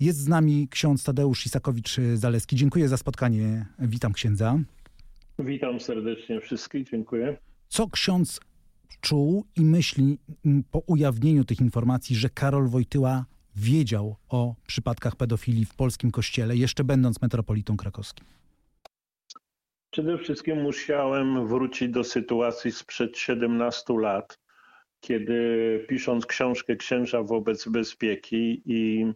Jest 0.00 0.18
z 0.18 0.28
nami 0.28 0.68
ksiądz 0.70 1.04
Tadeusz 1.04 1.46
Isakowicz-Zaleski. 1.46 2.54
Dziękuję 2.54 2.88
za 2.88 2.96
spotkanie. 2.96 3.66
Witam 3.78 4.12
księdza. 4.12 4.58
Witam 5.38 5.80
serdecznie 5.80 6.40
wszystkich, 6.40 6.90
dziękuję. 6.90 7.36
Co 7.68 7.88
ksiądz 7.88 8.40
czuł 9.00 9.44
i 9.56 9.60
myśli 9.60 10.18
po 10.70 10.78
ujawnieniu 10.78 11.44
tych 11.44 11.60
informacji, 11.60 12.16
że 12.16 12.30
Karol 12.30 12.68
Wojtyła 12.68 13.24
wiedział 13.56 14.16
o 14.28 14.54
przypadkach 14.66 15.16
pedofilii 15.16 15.64
w 15.64 15.74
polskim 15.74 16.10
kościele, 16.10 16.56
jeszcze 16.56 16.84
będąc 16.84 17.22
metropolitą 17.22 17.76
krakowskim? 17.76 18.26
Przede 19.90 20.18
wszystkim 20.18 20.62
musiałem 20.62 21.46
wrócić 21.46 21.88
do 21.88 22.04
sytuacji 22.04 22.72
sprzed 22.72 23.18
17 23.18 23.94
lat, 24.00 24.38
kiedy 25.00 25.40
pisząc 25.88 26.26
książkę 26.26 26.76
Księża 26.76 27.22
wobec 27.22 27.68
bezpieki 27.68 28.62
i 28.66 29.06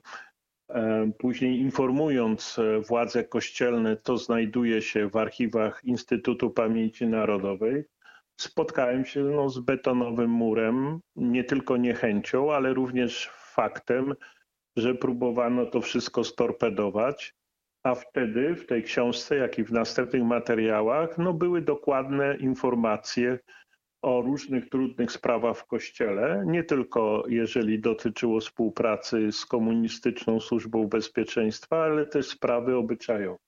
później 1.18 1.61
informując 1.61 2.59
e, 2.59 2.80
władze 2.80 3.24
kościelne, 3.24 3.96
to 3.96 4.19
znajduje 4.19 4.83
się 4.83 5.09
w 5.09 5.16
archiwach 5.16 5.84
Instytutu 5.84 6.50
Pamięci 6.50 7.06
Narodowej, 7.06 7.84
spotkałem 8.41 9.05
się 9.05 9.20
no, 9.20 9.48
z 9.48 9.59
betonowym 9.59 10.30
murem, 10.30 11.00
nie 11.16 11.45
tylko 11.45 11.77
niechęcią, 11.77 12.52
ale 12.52 12.74
również 12.74 13.30
faktem, 13.34 14.14
że 14.77 14.95
próbowano 14.95 15.66
to 15.66 15.80
wszystko 15.80 16.24
storpedować. 16.24 17.34
A 17.83 17.95
wtedy 17.95 18.55
w 18.55 18.66
tej 18.66 18.83
książce, 18.83 19.36
jak 19.36 19.59
i 19.59 19.64
w 19.64 19.72
następnych 19.72 20.22
materiałach, 20.22 21.19
no, 21.19 21.33
były 21.33 21.62
dokładne 21.62 22.36
informacje 22.36 23.38
o 24.04 24.22
różnych 24.22 24.68
trudnych 24.68 25.12
sprawach 25.12 25.58
w 25.58 25.64
Kościele, 25.64 26.44
nie 26.46 26.64
tylko 26.64 27.24
jeżeli 27.28 27.80
dotyczyło 27.80 28.40
współpracy 28.40 29.32
z 29.32 29.46
komunistyczną 29.46 30.40
służbą 30.40 30.86
bezpieczeństwa, 30.86 31.82
ale 31.82 32.06
też 32.06 32.27
sprawy 32.27 32.77
obyczajowe. 32.77 33.38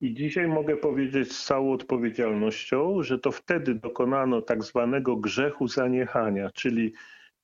I 0.00 0.14
dzisiaj 0.14 0.48
mogę 0.48 0.76
powiedzieć 0.76 1.32
z 1.32 1.44
całą 1.44 1.72
odpowiedzialnością, 1.72 3.02
że 3.02 3.18
to 3.18 3.32
wtedy 3.32 3.74
dokonano 3.74 4.42
tak 4.42 4.62
zwanego 4.64 5.16
grzechu 5.16 5.68
zaniechania, 5.68 6.50
czyli 6.50 6.92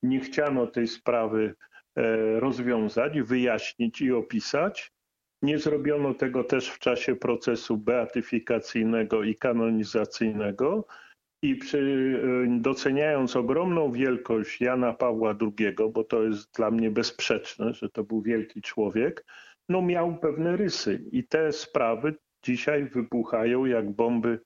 nie 0.03 0.21
chciano 0.21 0.67
tej 0.67 0.87
sprawy 0.87 1.55
e, 1.97 2.41
rozwiązać, 2.41 3.21
wyjaśnić 3.21 4.01
i 4.01 4.13
opisać. 4.13 4.93
Nie 5.43 5.59
zrobiono 5.59 6.15
tego 6.15 6.45
też 6.45 6.69
w 6.69 6.79
czasie 6.79 7.17
procesu 7.17 7.77
beatyfikacyjnego 7.77 9.23
i 9.23 9.35
kanonizacyjnego. 9.35 10.87
I 11.43 11.57
przy, 11.57 11.79
e, 12.47 12.61
doceniając 12.61 13.37
ogromną 13.37 13.93
wielkość 13.93 14.61
Jana 14.61 14.93
Pawła 14.93 15.35
II, 15.41 15.77
bo 15.93 16.05
to 16.05 16.23
jest 16.23 16.55
dla 16.57 16.71
mnie 16.71 16.91
bezsprzeczne, 16.91 17.75
że 17.75 17.89
to 17.89 18.05
był 18.05 18.23
wielki 18.23 18.63
człowiek, 18.63 19.25
no 19.69 19.83
miał 19.83 20.19
pewne 20.19 20.57
rysy. 20.57 21.05
I 21.13 21.25
te 21.25 21.53
sprawy 21.53 22.15
dzisiaj 22.43 22.85
wybuchają 22.85 23.65
jak 23.65 23.91
bomby 23.91 24.41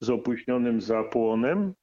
z 0.00 0.10
opóźnionym 0.10 0.80
zapłonem 0.80 1.74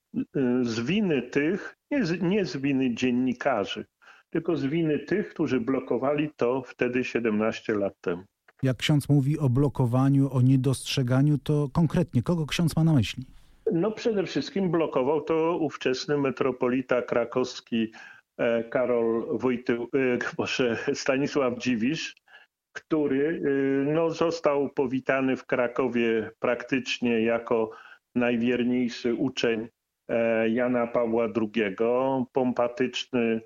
z 0.62 0.80
winy 0.80 1.22
tych, 1.22 1.76
nie 1.92 2.06
z, 2.06 2.22
nie 2.22 2.46
z 2.46 2.58
winy 2.58 2.96
dziennikarzy, 2.96 3.86
tylko 4.30 4.58
z 4.58 4.66
winy 4.66 5.00
tych, 5.00 5.30
którzy 5.30 5.60
blokowali 5.60 6.30
to 6.36 6.62
wtedy 6.62 7.04
17 7.04 7.76
lat 7.76 7.94
temu. 8.02 8.24
Jak 8.64 8.78
ksiądz 8.78 9.10
mówi 9.10 9.40
o 9.40 9.50
blokowaniu, 9.50 10.34
o 10.34 10.42
niedostrzeganiu, 10.42 11.38
to 11.38 11.70
konkretnie 11.74 12.24
kogo 12.24 12.46
ksiądz 12.46 12.76
ma 12.76 12.84
na 12.84 12.94
myśli? 12.94 13.26
No 13.76 13.92
przede 13.92 14.24
wszystkim 14.24 14.72
blokował 14.72 15.22
to 15.22 15.58
ówczesny 15.58 16.18
metropolita 16.18 17.02
krakowski 17.02 17.92
e, 18.38 18.64
Karol 18.64 19.38
Wojtył, 19.38 19.90
Boże, 20.38 20.78
Stanisław 20.94 21.58
Dziwisz, 21.58 22.16
który 22.74 23.42
y, 23.46 23.86
no, 23.94 24.10
został 24.10 24.70
powitany 24.70 25.38
w 25.38 25.46
Krakowie 25.46 26.32
praktycznie 26.40 27.22
jako 27.22 27.72
najwierniejszy 28.16 29.14
uczeń 29.14 29.68
e, 30.10 30.50
Jana 30.50 30.88
Pawła 30.88 31.26
II, 31.26 31.76
pompatyczny 32.32 33.42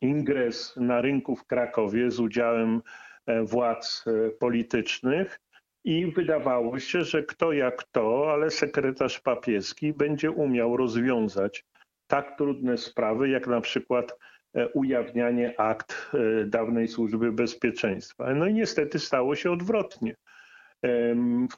ingres 0.00 0.76
na 0.76 1.00
rynku 1.00 1.36
w 1.36 1.46
Krakowie 1.46 2.10
z 2.10 2.20
udziałem 2.20 2.82
e, 3.26 3.42
władz 3.42 4.04
e, 4.06 4.30
politycznych 4.30 5.40
i 5.84 6.06
wydawało 6.06 6.78
się, 6.78 7.04
że 7.04 7.22
kto 7.22 7.52
jak 7.52 7.84
to, 7.84 8.32
ale 8.32 8.50
sekretarz 8.50 9.20
papieski 9.20 9.92
będzie 9.92 10.30
umiał 10.30 10.76
rozwiązać 10.76 11.64
tak 12.06 12.38
trudne 12.38 12.78
sprawy, 12.78 13.28
jak 13.28 13.46
na 13.46 13.60
przykład 13.60 14.16
E, 14.54 14.68
ujawnianie 14.68 15.60
akt 15.60 16.10
e, 16.14 16.44
dawnej 16.44 16.88
służby 16.88 17.32
bezpieczeństwa. 17.32 18.34
No 18.34 18.46
i 18.46 18.54
niestety 18.54 18.98
stało 18.98 19.34
się 19.34 19.52
odwrotnie. 19.52 20.16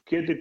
Kiedy 0.05 0.39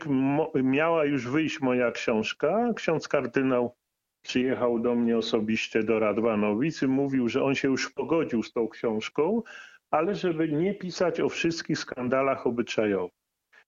miała 0.54 1.04
już 1.04 1.28
wyjść 1.28 1.60
moja 1.60 1.90
książka, 1.90 2.72
ksiądz 2.76 3.08
kardynał 3.08 3.76
przyjechał 4.22 4.78
do 4.78 4.94
mnie 4.94 5.18
osobiście 5.18 5.82
do 5.82 5.98
Radwanowic 5.98 6.82
i 6.82 6.86
mówił, 6.86 7.28
że 7.28 7.44
on 7.44 7.54
się 7.54 7.68
już 7.68 7.92
pogodził 7.92 8.42
z 8.42 8.52
tą 8.52 8.68
książką, 8.68 9.42
ale 9.90 10.14
żeby 10.14 10.48
nie 10.48 10.74
pisać 10.74 11.20
o 11.20 11.28
wszystkich 11.28 11.78
skandalach 11.78 12.46
obyczajowych. 12.46 13.15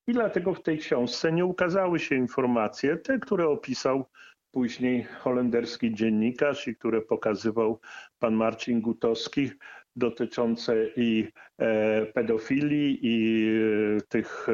I 0.08 0.12
dlatego 0.12 0.54
w 0.54 0.62
tej 0.62 0.78
książce 0.78 1.32
nie 1.32 1.44
ukazały 1.44 1.98
się 1.98 2.14
informacje, 2.14 2.96
te, 2.96 3.18
które 3.18 3.48
opisał 3.48 4.04
później 4.50 5.04
holenderski 5.04 5.94
dziennikarz 5.94 6.68
i 6.68 6.76
które 6.76 7.00
pokazywał 7.00 7.80
pan 8.18 8.34
Marcin 8.34 8.80
Gutowski 8.80 9.50
dotyczące 9.96 10.86
i 10.96 11.28
e, 11.58 12.06
pedofilii 12.06 12.98
i 13.02 13.48
e, 13.96 14.00
tych 14.00 14.48
e, 14.48 14.52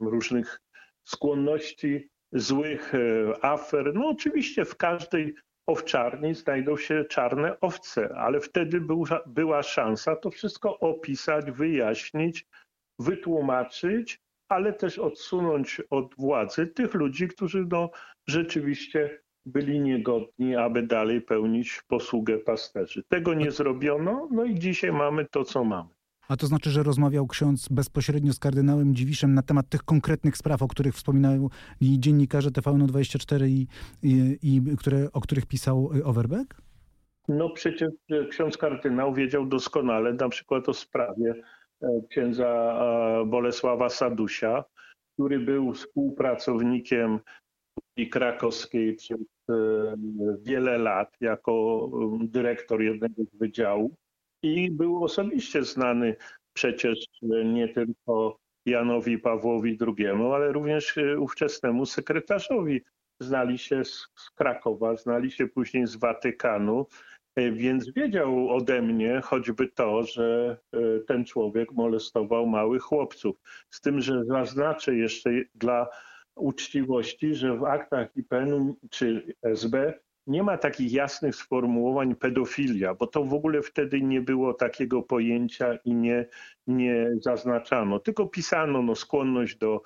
różnych 0.00 0.60
skłonności 1.04 2.08
złych 2.32 2.92
afer. 3.42 3.94
No 3.94 4.08
oczywiście 4.08 4.64
w 4.64 4.76
każdej 4.76 5.34
owczarni 5.66 6.34
znajdą 6.34 6.76
się 6.76 7.04
czarne 7.04 7.60
owce, 7.60 8.14
ale 8.16 8.40
wtedy 8.40 8.80
był, 8.80 9.04
była 9.26 9.62
szansa 9.62 10.16
to 10.16 10.30
wszystko 10.30 10.78
opisać, 10.78 11.50
wyjaśnić, 11.50 12.46
wytłumaczyć, 12.98 14.20
ale 14.48 14.72
też 14.72 14.98
odsunąć 14.98 15.82
od 15.90 16.14
władzy 16.14 16.66
tych 16.66 16.94
ludzi, 16.94 17.28
którzy 17.28 17.66
no, 17.70 17.90
rzeczywiście 18.26 19.20
byli 19.46 19.80
niegodni, 19.80 20.56
aby 20.56 20.82
dalej 20.82 21.20
pełnić 21.20 21.82
posługę 21.88 22.38
pasterzy. 22.38 23.02
Tego 23.08 23.34
nie 23.34 23.50
zrobiono, 23.50 24.28
no 24.30 24.44
i 24.44 24.58
dzisiaj 24.58 24.92
mamy 24.92 25.26
to, 25.30 25.44
co 25.44 25.64
mamy. 25.64 25.88
A 26.28 26.36
to 26.36 26.46
znaczy, 26.46 26.70
że 26.70 26.82
rozmawiał 26.82 27.26
ksiądz 27.26 27.68
bezpośrednio 27.68 28.32
z 28.32 28.38
kardynałem 28.38 28.94
Dziwiszem 28.94 29.34
na 29.34 29.42
temat 29.42 29.68
tych 29.68 29.82
konkretnych 29.82 30.36
spraw, 30.36 30.62
o 30.62 30.68
których 30.68 30.94
wspominają 30.94 31.48
dziennikarze 31.80 32.50
TVN24 32.50 33.46
i, 33.48 33.66
i, 34.02 34.38
i 34.42 34.76
które, 34.76 35.12
o 35.12 35.20
których 35.20 35.46
pisał 35.46 35.90
Overbeck? 36.04 36.62
No 37.28 37.50
przecież 37.50 37.90
ksiądz 38.30 38.56
kardynał 38.56 39.14
wiedział 39.14 39.46
doskonale 39.46 40.12
na 40.12 40.28
przykład 40.28 40.68
o 40.68 40.74
sprawie 40.74 41.34
księdza 42.10 42.80
Bolesława 43.26 43.88
Sadusia, 43.88 44.64
który 45.14 45.38
był 45.38 45.72
współpracownikiem 45.72 47.20
krakowskiej 48.10 48.94
przez 48.94 49.20
e, 49.50 49.54
wiele 50.42 50.78
lat 50.78 51.16
jako 51.20 51.88
e, 52.22 52.26
dyrektor 52.26 52.82
jednego 52.82 53.22
z 53.24 53.38
wydziałów 53.38 53.92
i 54.42 54.70
był 54.70 55.04
osobiście 55.04 55.64
znany 55.64 56.16
przecież 56.52 56.98
nie 57.44 57.68
tylko 57.68 58.38
Janowi 58.66 59.18
Pawłowi 59.18 59.78
II, 59.80 60.06
ale 60.34 60.52
również 60.52 60.98
e, 60.98 61.20
ówczesnemu 61.20 61.86
sekretarzowi. 61.86 62.80
Znali 63.20 63.58
się 63.58 63.84
z 63.84 64.30
Krakowa, 64.34 64.96
znali 64.96 65.30
się 65.30 65.46
później 65.46 65.86
z 65.86 65.96
Watykanu, 65.96 66.86
więc 67.36 67.90
wiedział 67.90 68.50
ode 68.50 68.82
mnie 68.82 69.20
choćby 69.24 69.68
to, 69.68 70.02
że 70.02 70.56
ten 71.06 71.24
człowiek 71.24 71.72
molestował 71.72 72.46
małych 72.46 72.82
chłopców. 72.82 73.36
Z 73.70 73.80
tym, 73.80 74.00
że 74.00 74.24
zaznaczę 74.24 74.96
jeszcze 74.96 75.30
dla 75.54 75.88
uczciwości, 76.36 77.34
że 77.34 77.56
w 77.56 77.64
aktach 77.64 78.16
IPN 78.16 78.74
czy 78.90 79.34
SB 79.42 79.94
nie 80.26 80.42
ma 80.42 80.58
takich 80.58 80.92
jasnych 80.92 81.36
sformułowań 81.36 82.14
pedofilia, 82.14 82.94
bo 82.94 83.06
to 83.06 83.24
w 83.24 83.34
ogóle 83.34 83.62
wtedy 83.62 84.00
nie 84.00 84.20
było 84.20 84.54
takiego 84.54 85.02
pojęcia 85.02 85.78
i 85.84 85.94
nie, 85.94 86.26
nie 86.66 87.10
zaznaczano, 87.20 87.98
tylko 87.98 88.26
pisano 88.26 88.82
no, 88.82 88.94
skłonność 88.94 89.56
do 89.56 89.82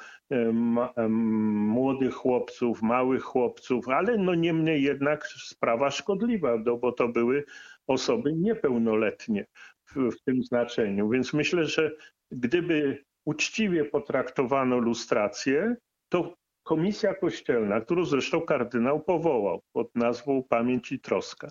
ma, 0.52 0.92
młodych 1.08 2.14
chłopców, 2.14 2.82
małych 2.82 3.22
chłopców, 3.22 3.88
ale 3.88 4.19
no 4.19 4.34
niemniej 4.34 4.82
jednak 4.82 5.26
sprawa 5.26 5.90
szkodliwa, 5.90 6.56
no, 6.66 6.76
bo 6.76 6.92
to 6.92 7.08
były 7.08 7.44
osoby 7.87 8.32
niepełnoletnie 8.32 9.46
w, 9.90 10.10
w 10.10 10.22
tym 10.25 10.42
znaczeniu. 10.42 11.08
Więc 11.08 11.32
myślę, 11.32 11.64
że 11.64 11.90
gdyby 12.31 13.04
uczciwie 13.25 13.84
potraktowano 13.84 14.78
lustrację, 14.78 15.76
to 16.08 16.34
komisja 16.70 17.14
kościelna, 17.14 17.81
którą 17.81 18.05
zresztą 18.05 18.40
kardynał 18.40 19.00
powołał 19.00 19.62
pod 19.72 19.94
nazwą 19.94 20.43
Pamięć 20.43 20.93
i 20.93 21.00
Troska, 21.00 21.50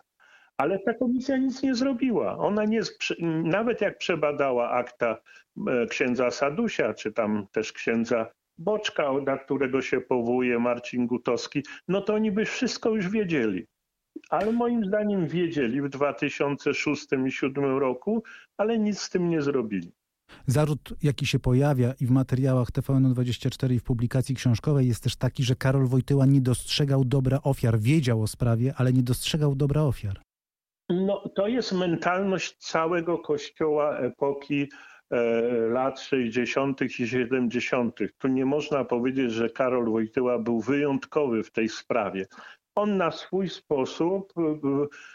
Ale 0.58 0.80
ta 0.80 0.94
komisja 0.94 1.38
nic 1.38 1.64
nie 1.64 1.76
zrobiła. 1.76 2.38
Ona 2.38 2.66
nie, 2.66 2.82
nawet 3.44 3.82
jak 3.82 3.98
przebadała 3.98 4.70
akta 4.72 5.18
e, 5.68 5.86
księdza 5.88 6.32
Sadusia, 6.32 6.94
czy 6.94 7.12
tam 7.12 7.48
też 7.52 7.74
księdza 7.74 8.32
Boczka, 8.58 9.12
na 9.26 9.38
którego 9.38 9.82
się 9.82 10.02
powołuje 10.02 10.60
Marcin 10.60 11.08
Gutowski, 11.08 11.64
no 11.88 12.02
to 12.02 12.14
oni 12.14 12.32
by 12.32 12.46
wszystko 12.46 12.90
już 12.90 13.10
wiedzieli. 13.10 13.66
Ale 14.30 14.52
moim 14.52 14.86
zdaniem 14.86 15.28
wiedzieli 15.28 15.82
w 15.82 15.90
2006 15.90 17.04
i 17.04 17.08
2007 17.08 17.78
roku, 17.78 18.24
ale 18.58 18.80
nic 18.80 19.00
z 19.00 19.10
tym 19.10 19.30
nie 19.30 19.42
zrobili. 19.42 19.92
Zarzut, 20.48 20.94
jaki 21.04 21.26
się 21.26 21.40
pojawia 21.40 21.94
i 22.02 22.06
w 22.06 22.12
materiałach 22.12 22.72
TVN24 22.72 23.74
i 23.74 23.80
w 23.80 23.84
publikacji 23.84 24.36
książkowej 24.36 24.88
jest 24.88 25.04
też 25.04 25.16
taki, 25.16 25.44
że 25.44 25.56
Karol 25.56 25.88
Wojtyła 25.88 26.26
nie 26.26 26.42
dostrzegał 26.42 27.06
dobra 27.06 27.40
ofiar. 27.44 27.80
Wiedział 27.80 28.22
o 28.22 28.28
sprawie, 28.28 28.74
ale 28.78 28.94
nie 28.94 29.04
dostrzegał 29.04 29.56
dobra 29.56 29.82
ofiar. 29.82 30.22
No, 30.90 31.24
to 31.36 31.48
jest 31.48 31.74
mentalność 31.74 32.58
całego 32.58 33.18
kościoła 33.18 33.98
epoki 33.98 34.70
e, 35.12 35.22
lat 35.52 36.00
60. 36.00 36.82
i 36.82 37.08
70. 37.08 38.00
Tu 38.18 38.28
nie 38.28 38.46
można 38.46 38.86
powiedzieć, 38.86 39.32
że 39.32 39.50
Karol 39.50 39.92
Wojtyła 39.92 40.40
był 40.40 40.62
wyjątkowy 40.62 41.44
w 41.44 41.52
tej 41.52 41.70
sprawie. 41.70 42.26
On 42.76 42.98
na 42.98 43.12
swój 43.12 43.50
sposób 43.50 44.34
e, 44.38 44.42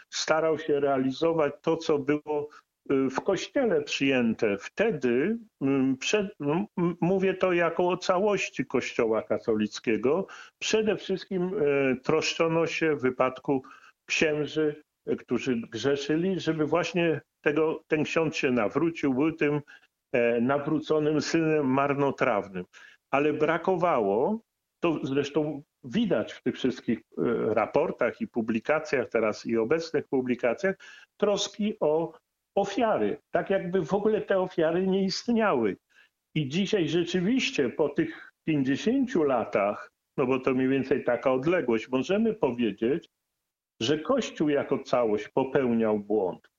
starał 0.09 0.59
się 0.59 0.79
realizować 0.79 1.53
to, 1.61 1.77
co 1.77 1.99
było 1.99 2.49
w 2.89 3.21
kościele 3.21 3.81
przyjęte. 3.81 4.57
Wtedy, 4.57 5.37
przed, 5.99 6.27
mówię 7.01 7.33
to 7.33 7.53
jako 7.53 7.87
o 7.87 7.97
całości 7.97 8.65
kościoła 8.65 9.21
katolickiego, 9.21 10.27
przede 10.59 10.97
wszystkim 10.97 11.51
troszczono 12.03 12.67
się 12.67 12.95
w 12.95 13.01
wypadku 13.01 13.63
księży 14.05 14.83
którzy 15.19 15.55
grzeszyli, 15.55 16.39
żeby 16.39 16.65
właśnie 16.65 17.21
tego, 17.41 17.83
ten 17.87 18.03
ksiądz 18.03 18.35
się 18.35 18.51
nawrócił, 18.51 19.13
był 19.13 19.31
tym 19.31 19.61
e, 20.11 20.41
nawróconym 20.41 21.21
synem 21.21 21.67
marnotrawnym. 21.67 22.65
Ale 23.11 23.33
brakowało, 23.33 24.39
to 24.79 24.99
zresztą 25.03 25.63
widać 25.83 26.33
w 26.33 26.43
tych 26.43 26.55
wszystkich 26.55 26.99
e, 26.99 27.03
raportach 27.53 28.21
i 28.21 28.27
publikacjach 28.27 29.09
teraz 29.09 29.45
i 29.45 29.57
obecnych 29.57 30.07
publikacjach, 30.07 30.75
troski 31.17 31.73
o 31.79 32.13
ofiary. 32.55 33.17
Tak 33.31 33.49
jakby 33.49 33.85
w 33.85 33.93
ogóle 33.93 34.21
te 34.21 34.39
ofiary 34.39 34.87
nie 34.87 35.03
istniały. 35.03 35.77
I 36.35 36.49
dzisiaj 36.49 36.89
rzeczywiście 36.89 37.69
po 37.69 37.89
tych 37.89 38.33
50 38.47 39.15
latach, 39.15 39.91
no 40.17 40.25
bo 40.25 40.39
to 40.39 40.53
mniej 40.53 40.67
więcej 40.67 41.03
taka 41.03 41.31
odległość, 41.31 41.89
możemy 41.89 42.33
powiedzieć, 42.33 43.09
że 43.81 43.99
Kościół 43.99 44.49
jako 44.49 44.79
całość 44.79 45.27
popełniał 45.27 45.99
błąd. 45.99 46.49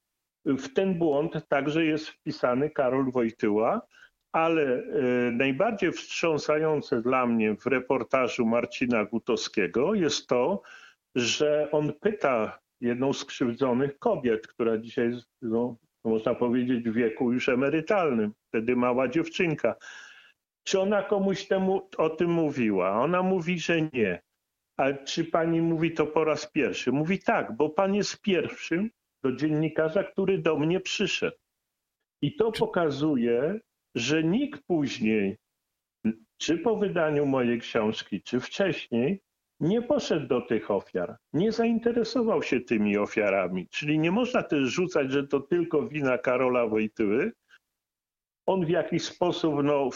W 0.44 0.72
ten 0.72 0.98
błąd 0.98 1.48
także 1.48 1.84
jest 1.84 2.08
wpisany 2.08 2.70
Karol 2.70 3.10
Wojtyła, 3.12 3.86
ale 4.32 4.62
e, 4.62 4.82
najbardziej 5.30 5.92
wstrząsające 5.92 7.02
dla 7.02 7.26
mnie 7.26 7.56
w 7.56 7.66
reportażu 7.66 8.46
Marcina 8.46 9.04
Gutowskiego 9.04 9.94
jest 9.94 10.26
to, 10.26 10.62
że 11.14 11.68
on 11.72 11.92
pyta 12.00 12.58
jedną 12.80 13.12
z 13.12 13.24
krzywdzonych 13.24 13.98
kobiet, 13.98 14.46
która 14.46 14.78
dzisiaj 14.78 15.10
jest, 15.10 15.26
no, 15.42 15.76
można 16.06 16.34
powiedzieć, 16.34 16.88
w 16.88 16.92
wieku 16.92 17.32
już 17.32 17.48
emerytalnym, 17.48 18.32
wtedy 18.48 18.76
mała 18.76 19.08
dziewczynka, 19.08 19.76
czy 20.64 20.80
ona 20.80 21.02
komuś 21.02 21.46
temu 21.46 21.88
o 21.98 22.10
tym 22.10 22.30
mówiła? 22.30 23.00
Ona 23.00 23.22
mówi, 23.22 23.58
że 23.58 23.82
nie. 23.82 24.22
Ale 24.76 25.04
czy 25.04 25.24
pani 25.24 25.62
mówi 25.62 25.92
to 25.92 26.06
po 26.06 26.24
raz 26.24 26.50
pierwszy? 26.52 26.92
Mówi 26.92 27.18
tak, 27.18 27.56
bo 27.56 27.70
pan 27.70 27.94
jest 27.94 28.22
pierwszym 28.22 28.90
do 29.22 29.32
dziennikarza, 29.32 30.04
który 30.04 30.38
do 30.38 30.58
mnie 30.58 30.80
przyszedł. 30.80 31.36
I 32.22 32.36
to 32.36 32.52
pokazuje, 32.52 33.60
że 33.94 34.24
nikt 34.24 34.62
później, 34.66 35.36
czy 36.38 36.58
po 36.58 36.76
wydaniu 36.76 37.26
mojej 37.26 37.60
książki, 37.60 38.22
czy 38.22 38.40
wcześniej, 38.40 39.20
nie 39.60 39.82
poszedł 39.82 40.26
do 40.26 40.40
tych 40.40 40.70
ofiar, 40.70 41.16
nie 41.32 41.52
zainteresował 41.52 42.42
się 42.42 42.60
tymi 42.60 42.96
ofiarami. 42.98 43.68
Czyli 43.68 43.98
nie 43.98 44.10
można 44.10 44.42
też 44.42 44.68
rzucać, 44.68 45.12
że 45.12 45.26
to 45.26 45.40
tylko 45.40 45.88
wina 45.88 46.18
Karola 46.18 46.66
Wojtyły. 46.66 47.32
On 48.46 48.66
w 48.66 48.68
jakiś 48.68 49.04
sposób, 49.04 49.54
no, 49.64 49.90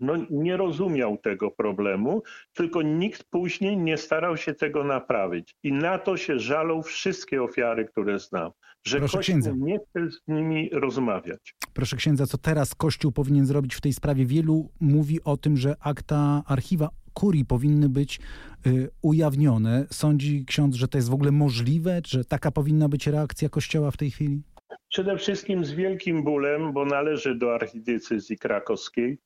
no, 0.00 0.14
nie 0.30 0.56
rozumiał 0.56 1.18
tego 1.18 1.50
problemu, 1.50 2.22
tylko 2.52 2.82
nikt 2.82 3.24
później 3.24 3.76
nie 3.76 3.96
starał 3.96 4.36
się 4.36 4.54
tego 4.54 4.84
naprawić. 4.84 5.54
I 5.62 5.72
na 5.72 5.98
to 5.98 6.16
się 6.16 6.38
żalą 6.38 6.82
wszystkie 6.82 7.42
ofiary, 7.42 7.84
które 7.84 8.18
znam, 8.18 8.50
że 8.86 8.98
Proszę 8.98 9.16
Kościół 9.16 9.32
księdza. 9.32 9.52
nie 9.56 9.78
chce 9.78 10.10
z 10.10 10.20
nimi 10.28 10.70
rozmawiać. 10.72 11.54
Proszę 11.74 11.96
księdza, 11.96 12.26
co 12.26 12.38
teraz 12.38 12.74
Kościół 12.74 13.12
powinien 13.12 13.46
zrobić 13.46 13.74
w 13.74 13.80
tej 13.80 13.92
sprawie? 13.92 14.26
Wielu 14.26 14.70
mówi 14.80 15.24
o 15.24 15.36
tym, 15.36 15.56
że 15.56 15.76
akta 15.80 16.42
archiwa 16.46 16.88
kurii 17.14 17.44
powinny 17.44 17.88
być 17.88 18.20
y, 18.66 18.90
ujawnione. 19.02 19.86
Sądzi 19.90 20.44
ksiądz, 20.44 20.76
że 20.76 20.88
to 20.88 20.98
jest 20.98 21.10
w 21.10 21.14
ogóle 21.14 21.32
możliwe? 21.32 22.00
Że 22.06 22.24
taka 22.24 22.50
powinna 22.50 22.88
być 22.88 23.06
reakcja 23.06 23.48
Kościoła 23.48 23.90
w 23.90 23.96
tej 23.96 24.10
chwili? 24.10 24.42
Przede 24.88 25.18
wszystkim 25.18 25.64
z 25.64 25.72
wielkim 25.72 26.24
bólem, 26.24 26.72
bo 26.72 26.84
należy 26.84 27.34
do 27.34 27.54
archidiecezji 27.54 28.38
krakowskiej 28.38 29.18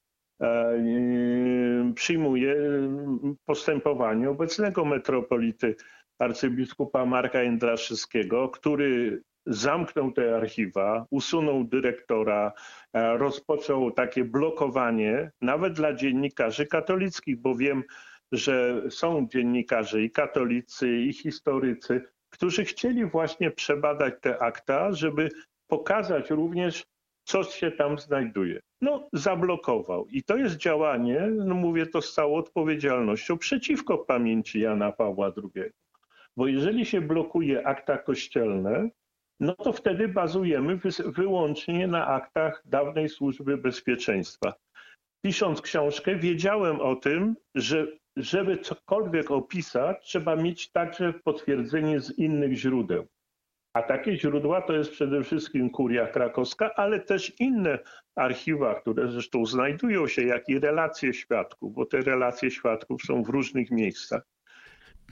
E, 0.43 1.93
przyjmuje 1.95 2.57
postępowanie 3.45 4.31
obecnego 4.31 4.85
metropolity 4.85 5.77
arcybiskupa 6.19 7.07
Marka 7.07 7.43
Jędraszewskiego, 7.43 8.49
który 8.49 9.23
zamknął 9.49 10.13
te 10.13 10.37
archiwa, 10.37 11.07
usunął 11.11 11.65
dyrektora, 11.65 12.53
e, 12.93 13.19
rozpoczął 13.19 13.91
takie 13.91 14.25
blokowanie 14.25 15.31
nawet 15.41 15.73
dla 15.73 15.93
dziennikarzy 15.93 16.67
katolickich, 16.67 17.41
bo 17.41 17.55
wiem, 17.55 17.83
że 18.33 18.83
są 18.91 19.29
dziennikarze 19.33 20.03
i 20.03 20.11
katolicy, 20.11 20.97
i 20.97 21.13
historycy, 21.13 22.05
którzy 22.31 22.65
chcieli 22.65 23.05
właśnie 23.05 23.51
przebadać 23.51 24.15
te 24.21 24.39
akta, 24.39 24.93
żeby 24.93 25.29
pokazać 25.67 26.31
również 26.31 26.85
co 27.29 27.45
się 27.45 27.71
tam 27.71 27.99
znajduje. 27.99 28.61
No, 28.81 29.09
zablokował. 29.13 30.07
I 30.07 30.23
to 30.23 30.37
jest 30.37 30.57
działanie, 30.57 31.29
no 31.37 31.55
mówię 31.55 31.87
to 31.87 32.03
z 32.03 32.15
całą 32.15 32.35
odpowiedzialnością, 32.35 33.39
przeciwko 33.39 33.99
pamięci 33.99 34.61
Jana 34.61 34.93
Pawła 34.93 35.33
II. 35.37 35.71
Bo 36.37 36.47
jeżeli 36.47 36.87
się 36.87 37.01
blokuje 37.01 37.67
akta 37.67 37.99
kościelne, 37.99 38.89
no 39.41 39.55
to 39.55 39.73
wtedy 39.73 40.09
bazujemy 40.09 40.79
wyłącznie 41.07 41.87
na 41.87 42.07
aktach 42.07 42.63
dawnej 42.65 43.09
służby 43.09 43.57
bezpieczeństwa. 43.57 44.55
Pisząc 45.25 45.63
książkę, 45.63 46.17
wiedziałem 46.17 46.81
o 46.81 46.97
tym, 46.97 47.37
że 47.55 47.87
żeby 48.17 48.59
cokolwiek 48.59 49.31
opisać, 49.31 50.05
trzeba 50.05 50.37
mieć 50.37 50.71
także 50.71 51.13
potwierdzenie 51.25 52.01
z 52.01 52.19
innych 52.19 52.55
źródeł. 52.57 53.07
A 53.77 53.83
takie 53.83 54.17
źródła 54.17 54.63
to 54.63 54.73
jest 54.73 54.91
przede 54.91 55.23
wszystkim 55.25 55.71
Kuria 55.71 56.07
Krakowska, 56.07 56.75
ale 56.75 57.01
też 57.01 57.41
inne 57.41 57.79
archiwa, 58.17 58.81
które 58.81 59.09
zresztą 59.09 59.47
znajdują 59.47 60.09
się, 60.09 60.23
jak 60.23 60.49
i 60.49 60.59
relacje 60.59 61.15
świadków, 61.15 61.75
bo 61.75 61.87
te 61.87 62.01
relacje 62.01 62.51
świadków 62.51 63.03
są 63.03 63.23
w 63.23 63.29
różnych 63.29 63.71
miejscach. 63.71 64.23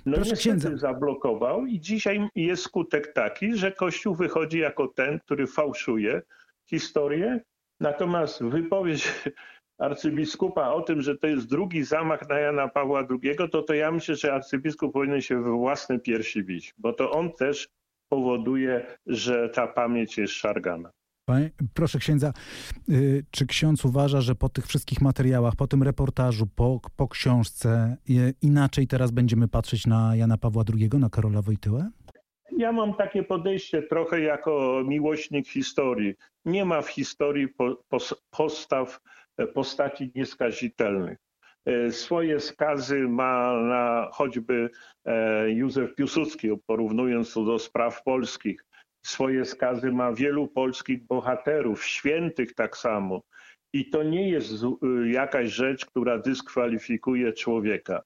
No 0.06 0.16
Proszę 0.16 0.30
niestety 0.30 0.78
zablokował 0.78 1.66
i 1.66 1.80
dzisiaj 1.80 2.28
jest 2.34 2.62
skutek 2.62 3.12
taki, 3.12 3.56
że 3.56 3.72
Kościół 3.72 4.14
wychodzi 4.14 4.58
jako 4.58 4.88
ten, 4.88 5.20
który 5.20 5.46
fałszuje 5.46 6.22
historię, 6.70 7.40
natomiast 7.80 8.42
wypowiedź 8.42 9.12
arcybiskupa 9.78 10.68
o 10.68 10.82
tym, 10.82 11.02
że 11.02 11.18
to 11.18 11.26
jest 11.26 11.46
drugi 11.46 11.84
zamach 11.84 12.28
na 12.28 12.38
Jana 12.38 12.68
Pawła 12.68 13.06
II, 13.10 13.36
to 13.50 13.62
to 13.62 13.74
ja 13.74 13.90
myślę, 13.90 14.16
że 14.16 14.34
arcybiskup 14.34 14.92
powinien 14.92 15.20
się 15.20 15.42
we 15.42 15.50
własne 15.50 15.98
piersi 15.98 16.44
bić, 16.44 16.74
bo 16.78 16.92
to 16.92 17.10
on 17.10 17.32
też 17.32 17.68
powoduje, 18.08 18.86
że 19.06 19.48
ta 19.48 19.66
pamięć 19.66 20.18
jest 20.18 20.32
szargana. 20.32 20.90
Proszę 21.75 21.99
księdza, 21.99 22.33
y, 22.88 23.25
czy 23.30 23.47
ksiądz 23.47 23.85
uważa, 23.85 24.21
że 24.21 24.35
po 24.35 24.49
tych 24.49 24.66
wszystkich 24.66 25.00
materiałach, 25.00 25.56
po 25.56 25.66
tym 25.66 25.83
reportażu, 25.83 26.47
po, 26.47 26.80
po 26.97 27.09
książce, 27.09 27.97
inaczej 28.42 28.87
teraz 28.87 29.11
będziemy 29.11 29.49
patrzeć 29.49 29.87
na 29.87 30.16
Jana 30.16 30.38
Pawła 30.38 30.64
II, 30.75 30.90
na 31.00 31.11
Karola 31.11 31.42
Wojtyłę? 31.42 31.90
Ja 32.56 32.73
mam 32.73 32.95
takie 32.95 33.23
podejście 33.23 33.83
trochę 33.83 34.21
jako 34.21 34.83
miłośnik 34.87 35.49
historii. 35.49 36.14
Nie 36.45 36.64
ma 36.64 36.83
w 36.83 36.88
historii 36.88 37.49
postaw, 38.30 39.00
postaci 39.54 40.12
nieskazitelnych. 40.14 41.18
E, 41.66 41.92
swoje 41.92 42.40
skazy 42.40 43.09
ma 43.09 43.52
na 43.52 44.09
choćby 44.12 44.71
e, 45.04 45.50
Józef 45.50 45.95
Piłsudski, 45.95 46.49
porównując 46.66 47.35
to 47.35 47.45
do 47.45 47.59
spraw 47.59 48.02
polskich. 48.02 48.64
Swoje 49.06 49.44
skazy 49.44 49.92
ma 49.92 50.12
wielu 50.12 50.48
polskich 50.48 51.06
bohaterów, 51.06 51.84
świętych 51.84 52.54
tak 52.54 52.76
samo. 52.76 53.22
I 53.72 53.90
to 53.90 54.02
nie 54.02 54.30
jest 54.30 54.52
y, 54.62 55.08
jakaś 55.08 55.48
rzecz, 55.48 55.86
która 55.86 56.18
dyskwalifikuje 56.18 57.32
człowieka. 57.32 58.02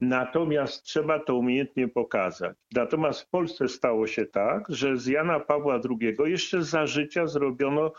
Natomiast 0.00 0.82
trzeba 0.82 1.18
to 1.18 1.36
umiejętnie 1.36 1.88
pokazać. 1.88 2.56
Natomiast 2.74 3.20
w 3.20 3.28
Polsce 3.28 3.68
stało 3.68 4.06
się 4.06 4.26
tak, 4.26 4.64
że 4.68 4.96
z 4.96 5.06
Jana 5.06 5.40
Pawła 5.40 5.80
II 6.00 6.30
jeszcze 6.30 6.62
za 6.62 6.86
życia 6.86 7.26
zrobiono 7.26 7.92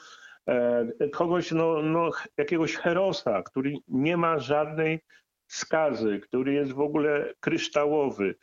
e, 0.48 1.10
kogoś, 1.10 1.52
no, 1.52 1.82
no, 1.82 2.12
jakiegoś 2.38 2.76
herosa, 2.76 3.44
który 3.44 3.74
nie 3.88 4.18
ma 4.18 4.40
żadnej 4.40 5.00
skazy, 5.48 6.20
który 6.20 6.54
jest 6.54 6.72
w 6.72 6.80
ogóle 6.80 7.34
kryształowy. 7.40 8.36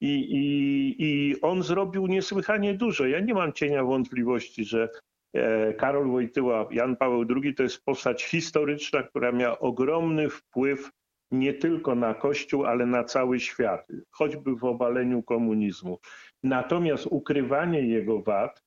I, 0.00 0.14
i, 0.14 0.94
I 0.98 1.40
on 1.40 1.62
zrobił 1.62 2.06
niesłychanie 2.06 2.74
dużo. 2.74 3.06
Ja 3.06 3.20
nie 3.20 3.34
mam 3.34 3.52
cienia 3.52 3.84
wątpliwości, 3.84 4.64
że 4.64 4.88
e, 5.34 5.74
Karol 5.74 6.10
Wojtyła, 6.10 6.68
Jan 6.70 6.96
Paweł 6.96 7.24
II 7.42 7.54
to 7.54 7.62
jest 7.62 7.84
postać 7.84 8.24
historyczna, 8.24 9.02
która 9.02 9.32
miała 9.32 9.58
ogromny 9.58 10.30
wpływ 10.30 10.90
nie 11.30 11.54
tylko 11.54 11.94
na 11.94 12.14
Kościół, 12.14 12.64
ale 12.64 12.86
na 12.86 13.04
cały 13.04 13.40
świat, 13.40 13.86
choćby 14.10 14.56
w 14.56 14.64
obaleniu 14.64 15.22
komunizmu. 15.22 15.98
Natomiast 16.42 17.06
ukrywanie 17.10 17.80
jego 17.80 18.22
wad, 18.22 18.62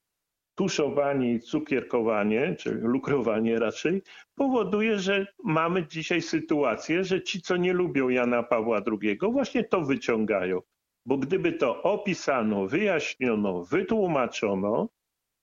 tuszowanie 0.56 1.34
i 1.34 1.40
cukierkowanie, 1.40 2.56
czy 2.56 2.72
lukrowanie 2.72 3.60
raczej, 3.60 4.02
powoduje, 4.36 5.00
że 5.00 5.28
mamy 5.44 5.88
dzisiaj 5.88 6.22
sytuację, 6.22 7.04
że 7.04 7.22
ci, 7.24 7.42
co 7.42 7.58
nie 7.58 7.74
lubią 7.74 8.10
Jana 8.10 8.44
Pawła 8.44 8.82
II, 9.02 9.18
właśnie 9.32 9.64
to 9.64 9.82
wyciągają. 9.82 10.62
Bo 11.06 11.18
gdyby 11.18 11.54
to 11.54 11.84
opisano, 11.84 12.68
wyjaśniono, 12.68 13.64
wytłumaczono, 13.64 14.90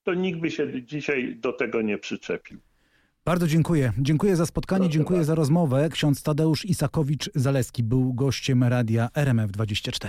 to 0.03 0.15
nikt 0.15 0.41
by 0.41 0.51
się 0.51 0.83
dzisiaj 0.85 1.37
do 1.37 1.53
tego 1.53 1.83
nie 1.83 1.99
przyczepił. 1.99 2.61
Bardzo 3.25 3.47
dziękuję. 3.47 3.93
Dziękuję 3.99 4.37
za 4.37 4.47
spotkanie, 4.47 4.81
Proszę 4.81 4.93
dziękuję 4.93 5.19
bardzo. 5.19 5.27
za 5.27 5.35
rozmowę. 5.35 5.89
Ksiądz 5.93 6.23
Tadeusz 6.23 6.65
Isakowicz-Zaleski 6.65 7.83
był 7.83 8.15
gościem 8.15 8.65
radia 8.65 9.09
RMF24. 9.15 10.09